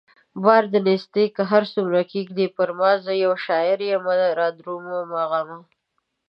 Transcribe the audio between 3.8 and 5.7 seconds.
يمه رادرومه غمه